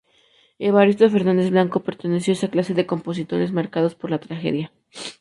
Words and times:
Evaristo 0.57 1.07
Fernández 1.13 1.51
Blanco 1.51 1.83
perteneció 1.83 2.31
a 2.31 2.33
esa 2.35 2.47
clase 2.47 2.73
de 2.73 2.87
compositores 2.87 3.51
marcados 3.51 3.93
por 3.93 4.09
la 4.09 4.17
tragedia. 4.17 4.71